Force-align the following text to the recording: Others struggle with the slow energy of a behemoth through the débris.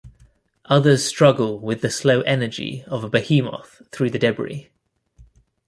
Others 0.65 1.05
struggle 1.05 1.59
with 1.59 1.81
the 1.81 1.91
slow 1.91 2.21
energy 2.21 2.83
of 2.87 3.03
a 3.03 3.07
behemoth 3.07 3.83
through 3.91 4.09
the 4.09 4.17
débris. 4.17 4.65